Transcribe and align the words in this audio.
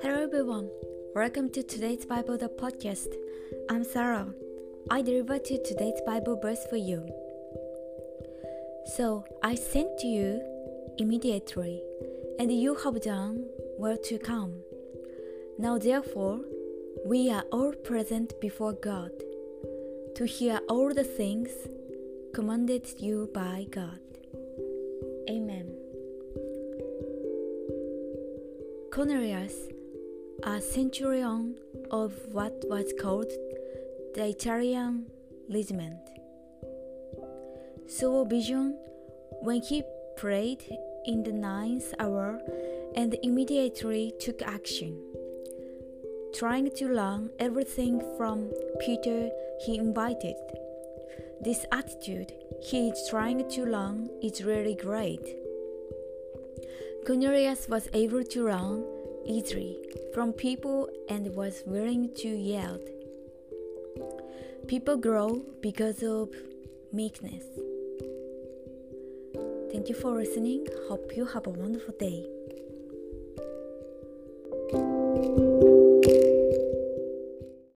Hello 0.00 0.22
everyone, 0.22 0.70
welcome 1.14 1.50
to 1.50 1.62
today's 1.62 2.06
Bible 2.06 2.38
the 2.38 2.48
podcast. 2.48 3.08
I'm 3.68 3.84
Sarah. 3.84 4.32
I 4.90 5.02
deliver 5.02 5.38
to 5.38 5.62
today's 5.62 6.00
Bible 6.06 6.40
verse 6.40 6.64
for 6.70 6.76
you. 6.76 7.06
So 8.96 9.26
I 9.42 9.56
sent 9.56 9.98
to 9.98 10.06
you 10.06 10.40
immediately, 10.96 11.82
and 12.38 12.50
you 12.50 12.74
have 12.76 13.02
done 13.02 13.44
well 13.76 13.98
to 14.04 14.18
come. 14.18 14.54
Now 15.58 15.76
therefore, 15.76 16.40
we 17.04 17.30
are 17.30 17.44
all 17.52 17.72
present 17.72 18.40
before 18.40 18.72
God 18.72 19.10
to 20.14 20.24
hear 20.24 20.60
all 20.70 20.94
the 20.94 21.04
things 21.04 21.50
commanded 22.32 22.88
you 22.98 23.28
by 23.34 23.66
God. 23.70 23.98
Amen. 25.28 25.72
Cornelius, 28.92 29.68
a 30.42 30.60
centurion 30.60 31.56
of 31.90 32.12
what 32.32 32.64
was 32.68 32.92
called 33.00 33.30
the 34.14 34.26
Italian 34.26 35.06
regiment, 35.48 36.00
saw 37.86 38.22
a 38.22 38.28
vision 38.28 38.76
when 39.40 39.62
he 39.62 39.82
prayed 40.16 40.64
in 41.06 41.22
the 41.22 41.32
ninth 41.32 41.94
hour 41.98 42.40
and 42.94 43.16
immediately 43.22 44.12
took 44.20 44.42
action. 44.42 44.98
Trying 46.34 46.70
to 46.76 46.88
learn 46.88 47.30
everything 47.38 48.02
from 48.16 48.50
Peter, 48.80 49.30
he 49.64 49.78
invited. 49.78 50.36
This 51.42 51.66
attitude 51.72 52.32
he 52.62 52.88
is 52.88 53.08
trying 53.10 53.48
to 53.50 53.66
learn 53.66 54.08
is 54.22 54.44
really 54.44 54.76
great. 54.76 55.36
Cornelius 57.04 57.68
was 57.68 57.88
able 57.92 58.22
to 58.22 58.44
learn 58.44 58.84
easily 59.26 59.76
from 60.14 60.32
people 60.32 60.88
and 61.08 61.34
was 61.34 61.64
willing 61.66 62.14
to 62.18 62.28
yield. 62.28 62.88
People 64.68 64.96
grow 64.96 65.42
because 65.60 66.04
of 66.04 66.30
meekness. 66.92 67.44
Thank 69.72 69.88
you 69.88 69.96
for 69.96 70.12
listening. 70.12 70.66
Hope 70.86 71.16
you 71.16 71.24
have 71.24 71.48
a 71.48 71.50
wonderful 71.50 71.94
day. 71.98 72.24